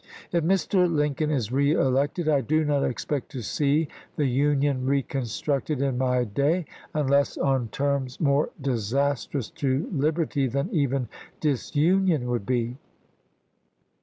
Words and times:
If 0.31 0.43
Mr. 0.43 0.79
1864. 0.89 0.89
Lincoln 0.89 1.29
is 1.29 1.51
reelected 1.51 2.27
I 2.27 2.41
do 2.41 2.65
not 2.65 2.83
expect 2.83 3.29
to 3.33 3.43
see 3.43 3.87
the 4.15 4.25
Union 4.25 4.83
reconstructed 4.87 5.79
in 5.79 5.99
my 5.99 6.23
day, 6.23 6.65
unless 6.95 7.37
on 7.37 7.67
terms 7.67 8.19
more 8.19 8.49
disastrous 8.59 9.51
to 9.51 9.87
liberty 9.93 10.47
than 10.47 10.69
even 10.73 11.07
disunion 11.39 12.31
would 12.31 12.47
be. 12.47 12.77